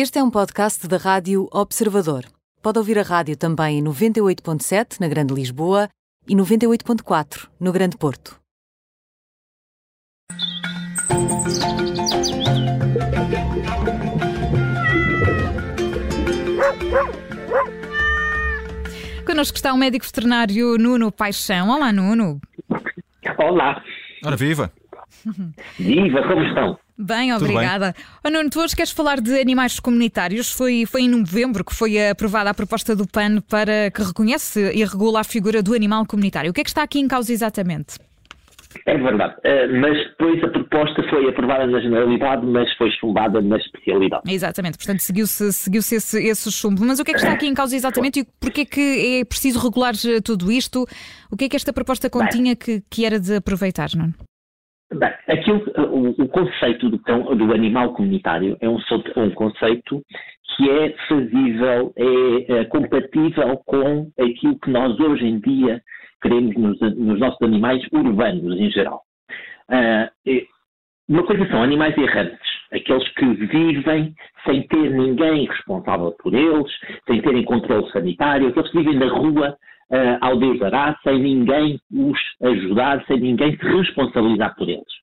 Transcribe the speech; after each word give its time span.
Este 0.00 0.20
é 0.20 0.22
um 0.22 0.30
podcast 0.30 0.86
da 0.86 0.96
Rádio 0.96 1.48
Observador. 1.52 2.22
Pode 2.62 2.78
ouvir 2.78 3.00
a 3.00 3.02
rádio 3.02 3.36
também 3.36 3.80
em 3.80 3.82
98.7 3.82 5.00
na 5.00 5.08
Grande 5.08 5.34
Lisboa 5.34 5.88
e 6.28 6.36
98.4 6.36 7.48
no 7.58 7.72
Grande 7.72 7.98
Porto. 7.98 8.38
Connosco 19.26 19.56
está 19.56 19.74
o 19.74 19.76
médico 19.76 20.06
veterinário 20.06 20.78
Nuno 20.78 21.10
Paixão. 21.10 21.70
Olá, 21.70 21.92
Nuno. 21.92 22.40
Olá. 23.36 23.82
Ora, 24.24 24.36
viva! 24.36 24.72
Viva, 25.76 26.22
como 26.22 26.44
estão? 26.44 26.87
Bem, 26.98 27.32
obrigada. 27.32 27.94
Oh, 28.24 28.28
Nuno, 28.28 28.50
tu 28.50 28.60
hoje 28.60 28.74
queres 28.74 28.90
falar 28.90 29.20
de 29.20 29.40
animais 29.40 29.78
comunitários. 29.78 30.50
Foi, 30.50 30.84
foi 30.84 31.02
em 31.02 31.08
novembro 31.08 31.64
que 31.64 31.72
foi 31.72 32.08
aprovada 32.08 32.50
a 32.50 32.54
proposta 32.54 32.96
do 32.96 33.06
PAN 33.06 33.40
para 33.48 33.88
que 33.92 34.02
reconhece 34.02 34.72
e 34.74 34.84
regula 34.84 35.20
a 35.20 35.24
figura 35.24 35.62
do 35.62 35.74
animal 35.74 36.04
comunitário. 36.04 36.50
O 36.50 36.54
que 36.54 36.60
é 36.60 36.64
que 36.64 36.70
está 36.70 36.82
aqui 36.82 36.98
em 36.98 37.06
causa 37.06 37.32
exatamente? 37.32 37.98
É 38.84 38.98
verdade, 38.98 39.34
uh, 39.34 39.80
mas 39.80 39.96
depois 40.08 40.44
a 40.44 40.48
proposta 40.48 41.02
foi 41.08 41.26
aprovada 41.28 41.66
na 41.66 41.80
generalidade, 41.80 42.44
mas 42.44 42.70
foi 42.76 42.90
chumbada 42.90 43.40
na 43.40 43.56
especialidade. 43.56 44.22
Exatamente, 44.30 44.76
portanto 44.76 45.00
seguiu-se 45.00 45.52
seguiu 45.52 45.80
esse, 45.80 46.18
esse 46.22 46.52
chumbo. 46.52 46.84
Mas 46.84 46.98
o 46.98 47.04
que 47.04 47.12
é 47.12 47.14
que 47.14 47.20
está 47.20 47.32
aqui 47.32 47.46
em 47.46 47.54
causa 47.54 47.74
exatamente 47.74 48.20
e 48.20 48.26
porquê 48.38 48.62
é 48.62 48.64
que 48.66 49.20
é 49.20 49.24
preciso 49.24 49.58
regular 49.58 49.94
tudo 50.22 50.52
isto? 50.52 50.86
O 51.30 51.36
que 51.36 51.46
é 51.46 51.48
que 51.48 51.56
esta 51.56 51.72
proposta 51.72 52.10
continha 52.10 52.54
que, 52.54 52.82
que 52.90 53.06
era 53.06 53.18
de 53.18 53.36
aproveitar, 53.36 53.88
não? 53.96 54.12
Bem, 54.90 55.10
aquilo, 55.28 55.62
o, 56.18 56.28
conceito 56.28 56.88
do, 56.88 56.98
cão, 57.00 57.36
do 57.36 57.52
animal 57.52 57.92
comunitário 57.92 58.56
é 58.60 58.68
um, 58.68 58.78
um 59.16 59.30
conceito 59.32 60.02
que 60.56 60.70
é 60.70 60.94
fazível, 61.06 61.92
é, 61.94 62.60
é 62.60 62.64
compatível 62.64 63.58
com 63.66 64.10
aquilo 64.18 64.58
que 64.58 64.70
nós 64.70 64.98
hoje 64.98 65.26
em 65.26 65.40
dia 65.40 65.82
queremos 66.22 66.56
nos, 66.56 66.80
nos 66.96 67.20
nossos 67.20 67.40
animais 67.42 67.86
urbanos 67.92 68.58
em 68.58 68.70
geral. 68.70 69.02
Uh, 69.70 70.08
uma 71.06 71.22
coisa 71.22 71.46
são 71.48 71.62
animais 71.62 71.96
errantes, 71.96 72.38
aqueles 72.72 73.06
que 73.10 73.26
vivem 73.26 74.14
sem 74.46 74.66
ter 74.68 74.90
ninguém 74.90 75.46
responsável 75.46 76.12
por 76.22 76.34
eles, 76.34 76.70
sem 77.06 77.20
terem 77.20 77.44
controle 77.44 77.90
sanitário, 77.92 78.48
aqueles 78.48 78.70
que 78.70 78.78
vivem 78.78 78.98
na 78.98 79.08
rua 79.08 79.56
uh, 79.90 80.18
ao 80.20 80.36
Deus 80.38 80.58
dará, 80.58 80.98
sem 81.02 81.18
ninguém 81.18 81.80
os 81.92 82.18
ajudar, 82.42 83.04
sem 83.06 83.20
ninguém 83.20 83.56
se 83.56 83.64
responsabilizar 83.64 84.54
por 84.56 84.68
eles. 84.68 84.98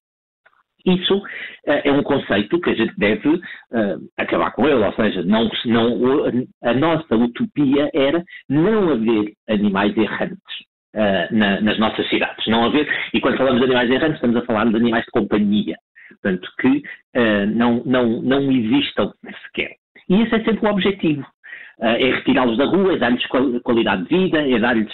Isso 0.85 1.17
uh, 1.17 1.23
é 1.65 1.91
um 1.91 2.03
conceito 2.03 2.59
que 2.61 2.69
a 2.69 2.75
gente 2.75 2.93
deve 2.97 3.27
uh, 3.27 3.41
acabar 4.17 4.51
com 4.51 4.67
ele, 4.67 4.85
ou 4.85 4.93
seja, 4.93 5.23
não, 5.23 5.49
a 6.63 6.73
nossa 6.73 7.15
utopia 7.15 7.89
era 7.93 8.23
não 8.47 8.91
haver 8.91 9.33
animais 9.49 9.97
errantes. 9.97 10.65
Uh, 10.95 11.27
na, 11.29 11.59
nas 11.59 11.77
nossas 11.77 12.07
cidades. 12.07 12.47
Não 12.47 12.63
haver, 12.63 12.87
e 13.13 13.19
quando 13.19 13.35
falamos 13.35 13.59
de 13.59 13.65
animais 13.65 13.91
errantes, 13.91 14.15
estamos 14.15 14.37
a 14.37 14.45
falar 14.45 14.65
de 14.69 14.77
animais 14.77 15.03
de 15.03 15.11
companhia, 15.11 15.75
portanto, 16.07 16.49
que 16.61 16.81
não, 17.53 17.83
não, 17.85 18.21
não 18.21 18.49
existam 18.49 19.11
sequer. 19.43 19.71
E 20.07 20.21
esse 20.21 20.33
é 20.35 20.43
sempre 20.45 20.65
o 20.65 20.71
objetivo. 20.71 21.25
Uh, 21.79 21.85
é 21.85 22.15
retirá-los 22.15 22.57
da 22.57 22.65
rua, 22.65 22.93
é 22.93 22.97
dar-lhes 22.97 23.25
qualidade 23.63 24.03
de 24.03 24.17
vida, 24.17 24.47
é 24.47 24.57
dar-lhes 24.57 24.93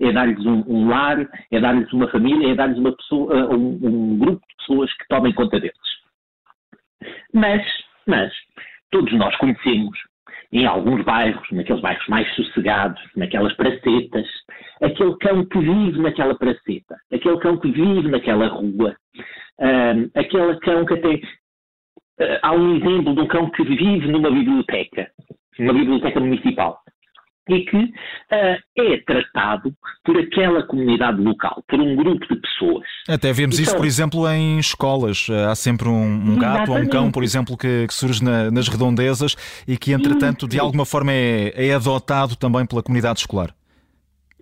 é 0.00 0.12
dar 0.12 0.28
um, 0.28 0.64
um, 0.66 0.88
lar, 0.88 1.28
é 1.50 1.60
dar-lhes 1.60 1.92
uma 1.92 2.08
família, 2.08 2.52
é 2.52 2.54
dar-lhes 2.54 2.78
uma 2.78 2.96
pessoa, 2.96 3.54
um, 3.54 3.78
um, 3.82 4.18
grupo 4.18 4.40
de 4.48 4.56
pessoas 4.56 4.92
que 4.94 5.08
tomem 5.08 5.32
conta 5.34 5.60
deles. 5.60 5.76
Mas, 7.34 7.62
mas, 8.06 8.32
todos 8.90 9.12
nós 9.12 9.36
conhecemos 9.36 9.98
em 10.52 10.66
alguns 10.66 11.02
bairros, 11.04 11.46
naqueles 11.50 11.80
bairros 11.80 12.06
mais 12.08 12.34
sossegados, 12.34 13.00
naquelas 13.16 13.54
pracetas, 13.54 14.26
aquele 14.82 15.16
cão 15.16 15.44
que 15.46 15.58
vive 15.58 15.98
naquela 15.98 16.34
praceta, 16.34 16.96
aquele 17.12 17.38
cão 17.38 17.58
que 17.58 17.70
vive 17.70 18.08
naquela 18.08 18.48
rua, 18.48 18.94
um, 19.58 20.10
aquele 20.14 20.58
cão 20.60 20.84
que 20.84 20.94
até. 20.94 21.14
Uh, 22.20 22.38
há 22.42 22.52
um 22.52 22.76
exemplo 22.76 23.14
de 23.14 23.20
um 23.22 23.26
cão 23.26 23.50
que 23.50 23.64
vive 23.64 24.06
numa 24.08 24.30
biblioteca, 24.30 25.10
numa 25.58 25.72
biblioteca 25.72 26.20
municipal 26.20 26.82
e 27.48 27.64
que 27.64 27.76
uh, 27.76 28.58
é 28.78 28.98
tratado 29.04 29.74
por 30.04 30.16
aquela 30.16 30.62
comunidade 30.64 31.20
local, 31.20 31.62
por 31.68 31.80
um 31.80 31.96
grupo 31.96 32.26
de 32.32 32.40
pessoas. 32.40 32.84
Até 33.08 33.32
vemos 33.32 33.58
então, 33.58 33.64
isso, 33.64 33.76
por 33.76 33.86
exemplo, 33.86 34.28
em 34.28 34.58
escolas. 34.58 35.26
Há 35.48 35.54
sempre 35.54 35.88
um, 35.88 36.32
um 36.32 36.38
gato 36.38 36.70
ou 36.70 36.78
um 36.78 36.88
cão, 36.88 37.10
por 37.10 37.24
exemplo, 37.24 37.56
que, 37.56 37.86
que 37.86 37.94
surge 37.94 38.22
na, 38.22 38.50
nas 38.50 38.68
redondezas 38.68 39.34
e 39.66 39.76
que, 39.76 39.92
entretanto, 39.92 40.46
de 40.46 40.58
alguma 40.58 40.86
forma 40.86 41.12
é, 41.12 41.52
é 41.68 41.74
adotado 41.74 42.36
também 42.36 42.64
pela 42.66 42.82
comunidade 42.82 43.20
escolar. 43.20 43.52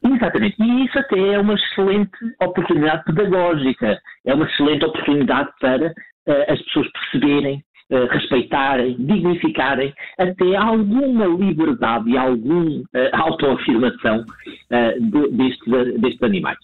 Exatamente. 0.03 0.57
E 0.59 0.85
isso 0.85 0.99
até 0.99 1.19
é 1.19 1.39
uma 1.39 1.55
excelente 1.55 2.11
oportunidade 2.43 3.05
pedagógica, 3.05 3.99
é 4.27 4.35
uma 4.35 4.47
excelente 4.47 4.85
oportunidade 4.85 5.51
para 5.61 5.89
uh, 5.89 6.53
as 6.53 6.61
pessoas 6.63 6.87
perceberem 6.93 7.63
uh, 7.91 8.07
respeitarem, 8.11 8.97
dignificarem 8.99 9.93
até 10.19 10.57
alguma 10.57 11.27
liberdade 11.27 12.11
e 12.11 12.17
alguma 12.17 12.81
uh, 12.81 12.85
autoafirmação 13.13 14.21
uh, 14.21 15.01
de, 15.01 15.29
destes, 15.31 16.01
destes 16.01 16.23
animais. 16.23 16.59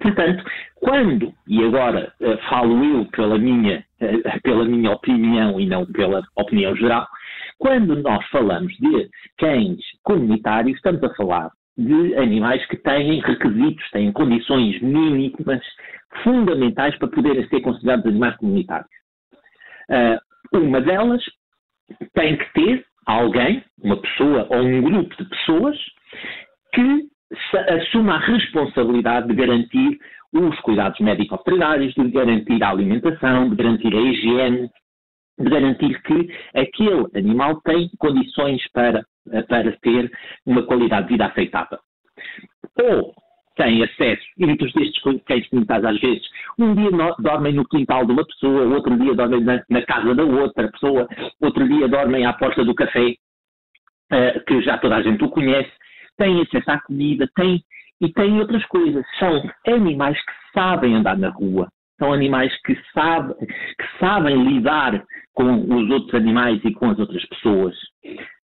Portanto, 0.00 0.44
quando, 0.76 1.32
e 1.46 1.62
agora 1.62 2.12
uh, 2.20 2.48
falo 2.48 2.82
eu 2.84 3.04
pela 3.06 3.38
minha, 3.38 3.84
pela 4.42 4.64
minha 4.64 4.90
opinião 4.90 5.60
e 5.60 5.66
não 5.66 5.84
pela 5.86 6.22
opinião 6.36 6.74
geral, 6.76 7.06
quando 7.58 7.94
nós 8.02 8.26
falamos 8.28 8.72
de 8.78 9.08
cães 9.38 9.78
comunitários, 10.02 10.76
estamos 10.76 11.02
a 11.04 11.14
falar 11.14 11.50
de 11.76 12.14
animais 12.16 12.64
que 12.66 12.76
têm 12.76 13.20
requisitos, 13.20 13.88
têm 13.90 14.12
condições 14.12 14.80
mínimas 14.82 15.62
fundamentais 16.22 16.96
para 16.98 17.08
poderem 17.08 17.46
ser 17.48 17.60
considerados 17.60 18.06
animais 18.06 18.36
comunitários. 18.36 18.90
Uh, 19.88 20.31
uma 20.52 20.80
delas 20.80 21.22
tem 22.14 22.36
que 22.36 22.52
ter 22.52 22.84
alguém, 23.06 23.64
uma 23.82 23.96
pessoa 23.96 24.46
ou 24.50 24.62
um 24.62 24.82
grupo 24.82 25.16
de 25.16 25.28
pessoas, 25.28 25.76
que 26.74 27.08
assuma 27.70 28.14
a 28.14 28.18
responsabilidade 28.18 29.28
de 29.28 29.34
garantir 29.34 29.98
os 30.32 30.58
cuidados 30.60 30.98
médico-veterinários, 31.00 31.94
de 31.94 32.10
garantir 32.10 32.62
a 32.62 32.70
alimentação, 32.70 33.50
de 33.50 33.56
garantir 33.56 33.94
a 33.94 34.00
higiene, 34.00 34.70
de 35.38 35.50
garantir 35.50 36.02
que 36.02 36.34
aquele 36.54 37.06
animal 37.14 37.60
tem 37.62 37.90
condições 37.98 38.62
para, 38.72 39.04
para 39.48 39.72
ter 39.78 40.10
uma 40.46 40.62
qualidade 40.62 41.06
de 41.06 41.14
vida 41.14 41.26
aceitável. 41.26 41.78
Ou 42.80 43.14
têm 43.56 43.82
acesso, 43.82 44.22
e 44.38 44.46
muitos 44.46 44.72
destes 44.72 45.02
cães 45.26 45.48
comunitários 45.48 45.84
às 45.86 46.00
vezes, 46.00 46.22
um 46.58 46.74
dia 46.74 46.90
dormem 47.18 47.52
no 47.52 47.66
quintal 47.68 48.04
de 48.04 48.12
uma 48.12 48.24
pessoa, 48.24 48.66
outro 48.66 48.96
dia 48.96 49.14
dormem 49.14 49.42
na, 49.42 49.62
na, 49.68 49.82
casa 49.82 50.14
da 50.14 50.24
outra 50.24 50.70
pessoa, 50.70 51.08
outro 51.40 51.68
dia 51.68 51.88
dormem 51.88 52.24
à 52.24 52.32
porta 52.32 52.64
do 52.64 52.74
café, 52.74 53.14
uh, 54.12 54.44
que 54.46 54.62
já 54.62 54.78
toda 54.78 54.96
a 54.96 55.02
gente 55.02 55.22
o 55.24 55.28
conhece, 55.28 55.70
têm 56.16 56.40
acesso 56.40 56.70
à 56.70 56.80
comida, 56.80 57.28
têm, 57.34 57.62
e 58.00 58.12
têm 58.12 58.38
outras 58.40 58.64
coisas. 58.66 59.04
São 59.18 59.42
animais 59.66 60.18
que 60.18 60.32
sabem 60.54 60.94
andar 60.94 61.16
na 61.16 61.30
rua, 61.30 61.68
são 61.98 62.12
animais 62.12 62.52
que, 62.62 62.76
sabe, 62.92 63.34
que 63.46 63.98
sabem 63.98 64.42
lidar 64.42 65.02
com 65.34 65.54
os 65.54 65.90
outros 65.90 66.14
animais 66.14 66.60
e 66.64 66.72
com 66.72 66.90
as 66.90 66.98
outras 66.98 67.24
pessoas. 67.26 67.74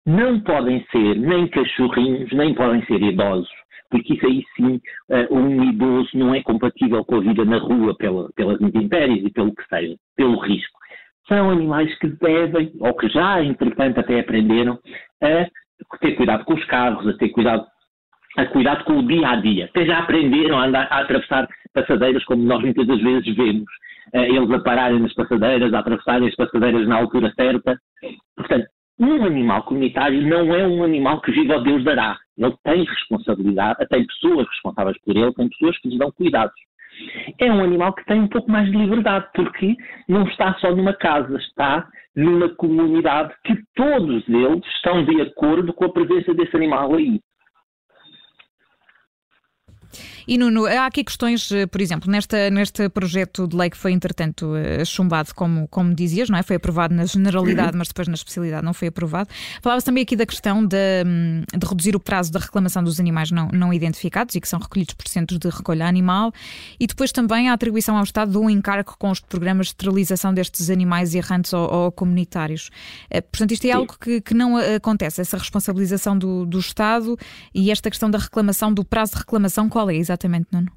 Não 0.04 0.40
podem 0.40 0.84
ser 0.90 1.16
nem 1.16 1.46
cachorrinhos, 1.46 2.32
nem 2.32 2.54
podem 2.54 2.84
ser 2.86 3.00
idosos 3.00 3.61
porque 3.92 4.14
isso 4.14 4.26
aí 4.26 4.42
sim, 4.56 4.80
uh, 5.10 5.36
um 5.36 5.64
idoso 5.64 6.08
não 6.14 6.34
é 6.34 6.42
compatível 6.42 7.04
com 7.04 7.16
a 7.16 7.20
vida 7.20 7.44
na 7.44 7.58
rua 7.58 7.94
pela, 7.94 8.32
pelas 8.32 8.58
intempéries 8.62 9.22
e 9.22 9.30
pelo 9.30 9.54
que 9.54 9.62
seja, 9.68 9.94
pelo 10.16 10.40
risco. 10.40 10.80
São 11.28 11.50
animais 11.50 11.94
que 11.98 12.08
devem, 12.08 12.72
ou 12.80 12.94
que 12.94 13.08
já, 13.10 13.44
entretanto, 13.44 14.00
até 14.00 14.20
aprenderam 14.20 14.78
a 15.22 15.46
ter 15.98 16.12
cuidado 16.12 16.44
com 16.46 16.54
os 16.54 16.64
carros, 16.64 17.06
a 17.06 17.12
ter 17.18 17.28
cuidado, 17.28 17.66
a 18.38 18.46
cuidado 18.46 18.82
com 18.84 18.98
o 18.98 19.06
dia 19.06 19.28
a 19.28 19.36
dia. 19.36 19.66
Até 19.66 19.84
já 19.84 19.98
aprenderam 19.98 20.58
a, 20.58 20.64
andar, 20.64 20.88
a 20.90 21.00
atravessar 21.00 21.46
passadeiras, 21.74 22.24
como 22.24 22.42
nós 22.42 22.62
muitas 22.62 22.86
das 22.86 23.00
vezes 23.00 23.36
vemos, 23.36 23.70
uh, 24.14 24.20
eles 24.20 24.50
a 24.50 24.58
pararem 24.60 25.00
nas 25.00 25.12
passadeiras, 25.12 25.74
a 25.74 25.80
atravessarem 25.80 26.28
as 26.28 26.34
passadeiras 26.34 26.88
na 26.88 26.96
altura 26.96 27.30
certa. 27.36 27.78
Portanto, 28.36 28.66
um 29.02 29.24
animal 29.24 29.64
comunitário 29.64 30.22
não 30.22 30.54
é 30.54 30.66
um 30.66 30.84
animal 30.84 31.20
que 31.20 31.32
vive 31.32 31.52
ao 31.52 31.62
Deus 31.62 31.82
dará. 31.82 32.16
Ele 32.38 32.54
tem 32.62 32.84
responsabilidade, 32.84 33.86
tem 33.88 34.06
pessoas 34.06 34.46
responsáveis 34.48 34.96
por 35.04 35.16
ele, 35.16 35.34
tem 35.34 35.48
pessoas 35.48 35.76
que 35.78 35.88
lhe 35.88 35.98
dão 35.98 36.12
cuidados. 36.12 36.54
É 37.40 37.50
um 37.52 37.64
animal 37.64 37.92
que 37.94 38.04
tem 38.04 38.20
um 38.20 38.28
pouco 38.28 38.48
mais 38.50 38.70
de 38.70 38.76
liberdade, 38.76 39.26
porque 39.34 39.74
não 40.08 40.22
está 40.24 40.54
só 40.54 40.74
numa 40.74 40.92
casa, 40.92 41.36
está 41.36 41.88
numa 42.14 42.48
comunidade 42.50 43.34
que 43.44 43.56
todos 43.74 44.28
eles 44.28 44.64
estão 44.76 45.04
de 45.04 45.20
acordo 45.20 45.72
com 45.72 45.86
a 45.86 45.92
presença 45.92 46.32
desse 46.32 46.54
animal 46.54 46.94
aí. 46.94 47.18
E 50.26 50.38
Nuno, 50.38 50.66
há 50.66 50.86
aqui 50.86 51.04
questões, 51.04 51.50
eh, 51.52 51.66
por 51.66 51.80
exemplo, 51.80 52.10
nesta, 52.10 52.50
neste 52.50 52.88
projeto 52.88 53.46
de 53.46 53.56
lei 53.56 53.70
que 53.70 53.76
foi, 53.76 53.92
entretanto, 53.92 54.54
eh, 54.56 54.84
chumbado, 54.84 55.34
como, 55.34 55.68
como 55.68 55.94
dizias, 55.94 56.28
não 56.30 56.38
é? 56.38 56.42
Foi 56.42 56.56
aprovado 56.56 56.94
na 56.94 57.04
generalidade, 57.04 57.76
mas 57.76 57.88
depois 57.88 58.08
na 58.08 58.14
especialidade 58.14 58.64
não 58.64 58.72
foi 58.72 58.88
aprovado. 58.88 59.28
Falava-se 59.60 59.86
também 59.86 60.02
aqui 60.02 60.16
da 60.16 60.26
questão 60.26 60.64
de, 60.64 60.76
hum, 61.06 61.42
de, 61.56 61.66
reduzir 61.66 61.96
o 61.96 62.00
prazo 62.00 62.32
da 62.32 62.38
reclamação 62.38 62.82
dos 62.82 62.98
animais 63.00 63.30
não, 63.30 63.48
não 63.52 63.72
identificados 63.72 64.34
e 64.34 64.40
que 64.40 64.48
são 64.48 64.58
recolhidos 64.58 64.94
por 64.94 65.08
centros 65.08 65.38
de 65.38 65.48
recolha 65.48 65.86
animal 65.86 66.32
e 66.78 66.86
depois 66.86 67.12
também 67.12 67.48
a 67.48 67.52
atribuição 67.52 67.96
ao 67.96 68.04
Estado 68.04 68.32
de 68.32 68.38
um 68.38 68.48
encargo 68.48 68.94
com 68.98 69.10
os 69.10 69.20
programas 69.20 69.66
de 69.66 69.72
esterilização 69.72 70.32
destes 70.32 70.70
animais 70.70 71.14
errantes 71.14 71.52
ou, 71.52 71.72
ou 71.72 71.92
comunitários. 71.92 72.70
Eh, 73.10 73.20
portanto, 73.20 73.52
isto 73.52 73.64
é 73.64 73.72
Sim. 73.72 73.76
algo 73.76 73.96
que, 74.00 74.20
que 74.20 74.34
não 74.34 74.56
acontece, 74.56 75.20
essa 75.20 75.36
responsabilização 75.36 76.16
do, 76.16 76.46
do 76.46 76.58
Estado 76.58 77.18
e 77.54 77.70
esta 77.70 77.90
questão 77.90 78.10
da 78.10 78.18
reclamação, 78.18 78.72
do 78.72 78.84
prazo 78.84 79.12
de 79.12 79.18
reclamação, 79.18 79.68
qual 79.68 79.81
é 79.90 79.96
exatamente, 79.96 80.48
Nuno? 80.52 80.68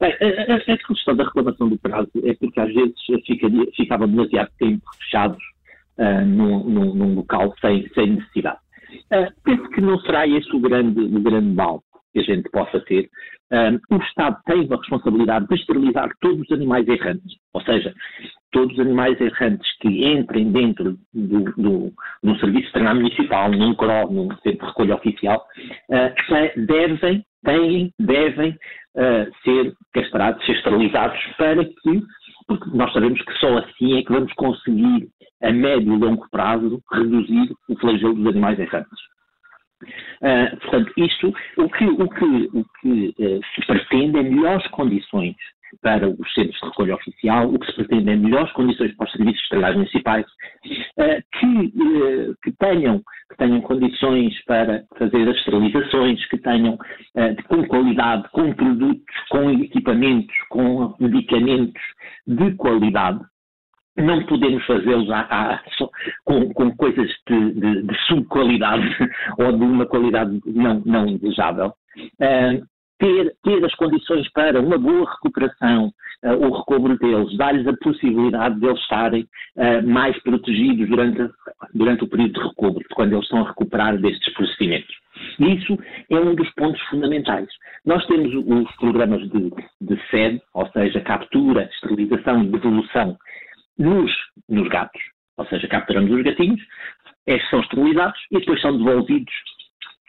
Bem, 0.00 0.12
a, 0.12 0.54
a, 0.54 0.78
questão 0.78 1.16
da 1.16 1.24
reclamação 1.24 1.68
do 1.68 1.78
prazo 1.78 2.10
é 2.24 2.34
porque 2.34 2.60
às 2.60 2.72
vezes 2.72 2.94
ficaria, 3.26 3.66
ficavam 3.74 4.08
demasiado 4.08 4.50
tempo 4.58 4.82
fechados 4.96 5.42
uh, 5.98 6.24
num, 6.24 6.64
num, 6.64 6.94
num, 6.94 7.14
local 7.16 7.52
sem, 7.60 7.88
sem 7.94 8.12
necessidade. 8.12 8.58
Uh, 9.12 9.32
penso 9.42 9.68
que 9.70 9.80
não 9.80 9.98
será 10.00 10.26
esse 10.26 10.54
o 10.54 10.60
grande, 10.60 11.00
o 11.00 11.20
grande 11.20 11.54
mal 11.54 11.82
que 12.12 12.20
a 12.20 12.22
gente 12.22 12.48
possa 12.50 12.80
ter. 12.80 13.10
Uh, 13.50 13.94
o 13.94 13.96
Estado 14.02 14.38
tem 14.46 14.68
a 14.70 14.76
responsabilidade 14.76 15.46
de 15.48 15.54
esterilizar 15.56 16.10
todos 16.20 16.42
os 16.42 16.52
animais 16.52 16.86
errantes, 16.86 17.36
ou 17.52 17.62
seja, 17.62 17.94
todos 18.52 18.74
os 18.74 18.80
animais 18.80 19.20
errantes 19.20 19.66
que 19.80 20.06
entrem 20.06 20.52
dentro 20.52 20.98
do, 21.12 21.44
do, 21.56 21.92
do 22.22 22.38
serviço 22.38 22.66
veterinário 22.66 23.00
municipal, 23.00 23.50
num 23.50 23.74
CRO, 23.74 24.12
num 24.12 24.28
centro 24.42 24.60
de 24.60 24.66
recolha 24.66 24.96
oficial, 24.96 25.46
uh, 25.90 26.66
devem, 26.66 27.24
têm, 27.44 27.92
devem 27.98 28.50
uh, 28.50 29.34
ser 29.44 29.74
castrados, 29.92 30.44
ser 30.44 30.56
esterilizados 30.56 31.18
para 31.36 31.64
que, 31.64 32.02
porque 32.46 32.70
nós 32.70 32.92
sabemos 32.92 33.20
que 33.22 33.32
só 33.34 33.58
assim 33.58 33.98
é 33.98 34.02
que 34.02 34.12
vamos 34.12 34.32
conseguir, 34.34 35.08
a 35.42 35.52
médio 35.52 35.94
e 35.94 35.98
longo 35.98 36.28
prazo, 36.30 36.82
reduzir 36.92 37.52
o 37.68 37.78
flagelo 37.78 38.14
dos 38.14 38.26
animais 38.26 38.58
errantes. 38.58 38.98
Uh, 40.20 40.56
portanto, 40.62 40.92
isto, 40.96 41.32
o 41.58 41.68
que, 41.68 41.84
o 41.84 42.08
que, 42.08 42.50
o 42.52 42.64
que 42.80 43.14
uh, 43.18 43.40
se 43.54 43.66
pretende 43.66 44.18
é 44.18 44.22
melhores 44.22 44.66
condições 44.68 45.36
para 45.82 46.08
os 46.08 46.34
centros 46.34 46.58
de 46.60 46.66
recolha 46.66 46.94
oficial, 46.94 47.48
o 47.48 47.58
que 47.58 47.66
se 47.66 47.72
pretende 47.74 48.10
é 48.10 48.16
melhores 48.16 48.52
condições 48.52 48.94
para 48.96 49.06
os 49.06 49.12
serviços 49.12 49.42
veterinários 49.42 49.76
municipais, 49.78 50.26
uh, 50.26 51.22
que, 51.38 51.72
que, 52.42 52.52
tenham, 52.58 52.98
que 53.30 53.36
tenham 53.36 53.60
condições 53.60 54.34
para 54.44 54.84
fazer 54.98 55.28
as 55.28 55.36
esterilizações, 55.36 56.24
que 56.28 56.38
tenham 56.38 56.78
com 57.48 57.66
qualidade, 57.66 58.28
com 58.30 58.52
produtos, 58.52 59.16
com 59.30 59.50
equipamentos, 59.50 60.34
com 60.48 60.94
medicamentos 60.98 61.82
de 62.26 62.54
qualidade, 62.54 63.20
não 63.98 64.24
podemos 64.26 64.64
fazê-los 64.64 65.08
com, 66.24 66.52
com, 66.54 66.76
coisas 66.76 67.10
de, 67.28 67.52
de, 67.52 67.82
de 67.82 67.98
subqualidade 68.06 68.86
ou 69.38 69.52
de 69.52 69.64
uma 69.64 69.86
qualidade 69.86 70.40
não, 70.46 70.82
não. 70.86 71.06
Uh, 71.16 72.64
ter, 72.98 73.34
ter, 73.42 73.64
as 73.64 73.74
condições 73.74 74.30
para 74.32 74.60
uma 74.60 74.78
boa 74.78 75.10
recuperação, 75.10 75.92
uh, 76.24 76.46
o 76.46 76.56
recobro 76.58 76.98
deles, 76.98 77.36
dar-lhes 77.36 77.66
a 77.66 77.76
possibilidade 77.76 78.58
de 78.58 78.66
eles 78.66 78.80
estarem 78.80 79.22
uh, 79.56 79.86
mais 79.86 80.20
protegidos 80.22 80.88
durante, 80.88 81.30
durante 81.74 82.04
o 82.04 82.08
período 82.08 82.32
de 82.32 82.48
recobro, 82.48 82.84
quando 82.94 83.12
eles 83.12 83.24
estão 83.24 83.44
a 83.44 83.48
recuperar 83.48 83.96
destes 83.98 84.32
procedimentos. 84.34 84.94
Isso 85.38 85.78
é 86.10 86.16
um 86.16 86.34
dos 86.34 86.48
pontos 86.54 86.80
fundamentais. 86.82 87.48
Nós 87.84 88.04
temos 88.06 88.32
os 88.34 88.76
programas 88.76 89.20
de, 89.30 89.50
de 89.80 90.08
SED, 90.10 90.40
ou 90.54 90.68
seja, 90.70 91.00
captura, 91.00 91.68
esterilização 91.72 92.42
e 92.42 92.48
devolução 92.48 93.16
nos, 93.78 94.12
nos 94.48 94.68
gatos. 94.68 95.00
Ou 95.36 95.46
seja, 95.46 95.68
capturamos 95.68 96.10
os 96.10 96.22
gatinhos, 96.22 96.60
estes 97.26 97.48
são 97.50 97.60
esterilizados 97.60 98.20
e 98.32 98.38
depois 98.38 98.60
são 98.60 98.76
devolvidos 98.76 99.32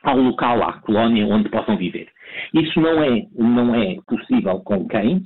ao 0.03 0.17
local, 0.17 0.63
à 0.63 0.73
colónia 0.73 1.27
onde 1.27 1.49
possam 1.49 1.77
viver. 1.77 2.07
Isso 2.53 2.79
não 2.79 3.03
é, 3.03 3.25
não 3.35 3.75
é 3.75 3.97
possível 4.07 4.59
com 4.59 4.87
cães, 4.87 5.23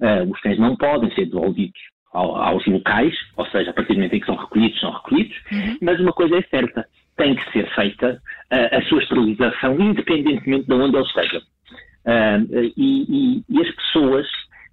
uh, 0.00 0.30
os 0.30 0.40
cães 0.40 0.58
não 0.58 0.76
podem 0.76 1.10
ser 1.14 1.26
devolvidos 1.26 1.80
ao, 2.12 2.36
aos 2.36 2.66
locais, 2.66 3.14
ou 3.36 3.46
seja, 3.46 3.70
a 3.70 3.72
partir 3.72 3.94
do 3.94 3.96
momento 3.96 4.14
em 4.14 4.20
que 4.20 4.26
são 4.26 4.36
recolhidos, 4.36 4.80
são 4.80 4.90
recolhidos, 4.92 5.36
uhum. 5.52 5.76
mas 5.82 6.00
uma 6.00 6.12
coisa 6.12 6.36
é 6.36 6.42
certa, 6.42 6.86
tem 7.16 7.34
que 7.34 7.52
ser 7.52 7.68
feita 7.74 8.20
uh, 8.52 8.76
a 8.76 8.82
sua 8.82 9.02
esterilização, 9.02 9.80
independentemente 9.80 10.66
de 10.66 10.74
onde 10.74 10.96
eles 10.96 11.08
estejam. 11.08 11.40
Uh, 11.40 12.72
e, 12.76 13.04
e, 13.08 13.44
e 13.48 13.60
as 13.60 13.74
pessoas 13.74 14.26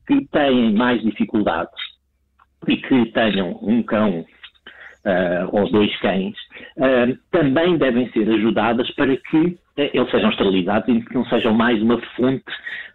que 0.08 0.26
têm 0.28 0.74
mais 0.74 1.02
dificuldades 1.02 1.76
e 2.68 2.78
que 2.78 3.06
tenham 3.12 3.60
um 3.62 3.84
cão 3.84 4.22
uh, 4.22 5.50
ou 5.52 5.70
dois 5.70 5.96
cães, 6.00 6.36
também 7.32 7.78
devem 7.78 8.10
ser 8.12 8.30
ajudadas 8.30 8.90
para 8.92 9.16
que 9.18 9.58
eles 9.78 10.10
sejam 10.10 10.30
esterilizados 10.30 10.88
e 10.90 11.02
que 11.02 11.14
não 11.14 11.26
sejam 11.26 11.54
mais 11.54 11.82
uma 11.82 12.02
fonte 12.16 12.44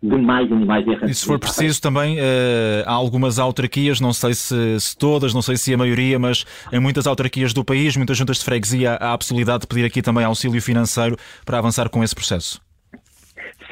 de 0.02 0.17
mais 0.17 0.50
animais 0.50 0.87
errantes. 0.87 1.11
E 1.11 1.14
se 1.14 1.26
for 1.26 1.38
preciso 1.38 1.81
também, 1.81 2.19
há 2.84 2.93
algumas 2.93 3.38
autarquias, 3.38 4.00
não 4.00 4.12
sei 4.12 4.34
se, 4.34 4.81
se, 4.81 4.99
todas, 4.99 5.32
não 5.32 5.43
sei 5.43 5.56
se 5.56 5.73
a 5.73 5.79
maioria, 5.79 6.19
mas 6.19 6.44
em 6.73 6.81
muitas 6.81 7.06
autarquias 7.06 7.55
do 7.55 7.64
país, 7.64 7.96
muitas 7.96 8.17
juntas 8.17 8.38
de 8.38 8.44
freguesia, 8.44 8.94
há 8.94 9.12
a 9.12 9.19
possibilidade 9.19 9.61
de 9.61 9.69
pedir 9.69 9.84
aqui 9.84 10.02
também 10.02 10.25
auxílio 10.25 10.61
financeiro 10.61 11.17
para 11.46 11.58
avançar 11.58 11.88
com 11.88 12.02
esse 12.02 12.14
processo. 12.14 12.61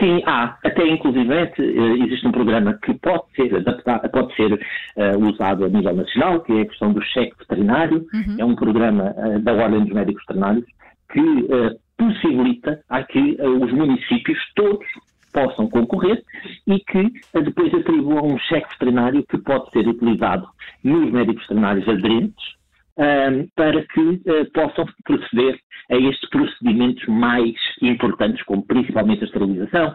Sim, 0.01 0.23
há. 0.25 0.57
Até 0.65 0.87
inclusivamente 0.89 1.61
eh, 1.61 2.05
existe 2.05 2.27
um 2.27 2.33
programa 2.33 2.79
que 2.83 2.95
pode 2.95 3.23
ser 3.37 3.55
adaptado, 3.55 4.11
pode 4.11 4.35
ser 4.35 4.55
uh, 4.55 5.29
usado 5.29 5.67
a 5.67 5.69
nível 5.69 5.95
nacional, 5.95 6.41
que 6.41 6.53
é 6.53 6.63
a 6.63 6.67
questão 6.67 6.93
do 6.93 7.03
cheque 7.03 7.37
veterinário. 7.39 8.07
Uhum. 8.13 8.37
É 8.39 8.45
um 8.45 8.57
programa 8.57 9.15
uh, 9.17 9.39
da 9.41 9.53
Ordem 9.53 9.85
dos 9.85 9.93
Médicos 9.93 10.23
Veterinários 10.27 10.65
que 11.13 11.21
uh, 11.21 11.79
possibilita 12.01 12.81
a 12.89 13.03
que 13.03 13.37
os 13.43 13.73
municípios 13.73 14.39
todos 14.57 14.87
possam 15.33 15.69
concorrer 15.69 16.23
e 16.67 16.81
que 16.81 17.13
depois 17.41 17.73
atribuam 17.75 18.35
um 18.35 18.39
cheque 18.39 18.71
veterinário 18.71 19.25
que 19.29 19.37
pode 19.39 19.71
ser 19.71 19.87
utilizado 19.87 20.49
nos 20.83 21.13
médicos 21.13 21.43
veterinários 21.43 21.87
aderentes 21.87 22.61
para 23.55 23.83
que 23.87 24.01
uh, 24.01 24.51
possam 24.53 24.87
proceder 25.05 25.59
a 25.91 25.97
estes 25.97 26.29
procedimentos 26.31 27.05
mais 27.09 27.55
importantes, 27.83 28.43
como 28.45 28.65
principalmente 28.65 29.23
a 29.23 29.27
esterilização, 29.27 29.93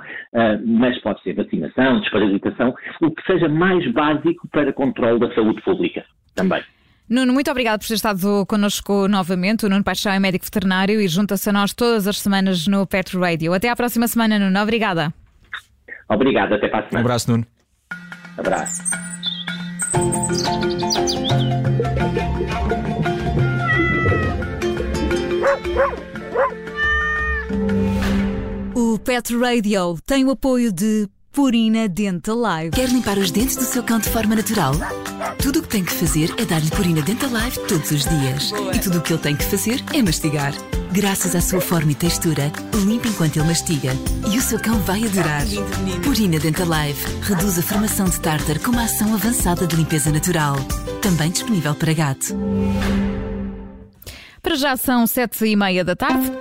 mas 0.66 1.00
pode 1.00 1.22
ser 1.24 1.34
vacinação, 1.36 2.02
desparasitação, 2.02 2.76
o 3.02 3.12
que 3.12 3.24
seja 3.26 3.48
mais 3.48 3.90
básico 3.94 4.46
para 4.50 4.74
controle 4.74 5.20
da 5.20 5.34
saúde 5.34 5.62
pública 5.62 6.04
também. 6.36 6.62
Nuno, 7.08 7.34
muito 7.34 7.52
obrigado 7.52 7.80
por 7.80 7.88
ter 7.88 7.94
estado 7.94 8.46
connosco 8.48 9.08
novamente. 9.08 9.66
O 9.66 9.70
Nuno 9.70 9.84
Paixão 9.84 10.12
é 10.12 10.20
médico 10.20 10.46
veterinário 10.46 11.00
e 11.00 11.08
junta-se 11.08 11.50
a 11.50 11.54
nós 11.54 11.72
todas 11.72 12.08
as 12.08 12.20
semanas 12.20 12.66
no 12.68 12.86
Pet 12.88 13.16
Radio. 13.16 13.54
Até 13.54 13.70
à 13.70 13.76
próxima 13.76 14.08
semana, 14.08 14.40
Nuno. 14.40 14.60
Obrigada. 14.60 15.14
Obrigado, 16.10 16.54
até 16.54 16.68
para 16.68 16.80
a 16.80 16.90
semana. 16.90 16.98
Um 16.98 17.06
abraço, 17.06 17.32
Nuno. 17.32 17.46
Abraço. 18.38 18.84
O 28.76 29.00
Pet 29.00 29.38
Radio 29.38 29.98
tem 30.06 30.26
o 30.26 30.32
apoio 30.32 30.72
de 30.72 31.08
Purina 31.32 31.88
Dental 31.88 32.36
Live. 32.36 32.72
Quer 32.72 32.90
limpar 32.90 33.18
os 33.20 33.30
dentes 33.30 33.56
do 33.56 33.64
seu 33.64 33.84
cão 33.84 34.00
de 34.00 34.10
forma 34.10 34.36
natural? 34.36 34.74
Tudo 35.42 35.60
o 35.60 35.62
que 35.62 35.68
tem 35.70 35.84
que 35.84 35.94
fazer 35.94 36.34
é 36.38 36.46
dar-lhe 36.46 36.70
Purina 36.72 37.02
Dental 37.02 37.30
Live 37.30 37.60
todos 37.68 37.92
os 37.92 38.06
dias. 38.06 38.52
Boa. 38.52 38.76
E 38.76 38.80
tudo 38.80 39.00
o 39.00 39.02
que 39.02 39.14
ele 39.14 39.22
tem 39.22 39.36
que 39.36 39.44
fazer 39.46 39.84
é 39.94 40.02
mastigar. 40.02 40.54
Graças 40.92 41.36
à 41.36 41.42
sua 41.42 41.60
forma 41.60 41.92
e 41.92 41.96
textura, 41.96 42.52
limpa 42.86 43.08
enquanto 43.08 43.38
ele 43.38 43.48
mastiga. 43.48 43.92
E 44.32 44.38
o 44.38 44.42
seu 44.42 44.60
cão 44.60 44.80
vai 44.80 45.04
adorar. 45.04 45.44
Purina 46.04 46.40
Dental 46.40 46.68
Live 46.68 47.00
reduz 47.22 47.60
a 47.60 47.62
formação 47.62 48.06
de 48.06 48.20
tártar 48.20 48.60
com 48.60 48.72
uma 48.72 48.84
ação 48.84 49.14
avançada 49.14 49.68
de 49.68 49.76
limpeza 49.76 50.12
natural. 50.12 50.56
Também 51.02 51.32
disponível 51.32 51.76
para 51.76 51.94
gato. 51.94 52.36
Para 54.42 54.56
já 54.56 54.78
são 54.78 55.06
sete 55.08 55.46
e 55.46 55.56
meia 55.56 55.84
da 55.84 55.96
tarde. 55.96 56.32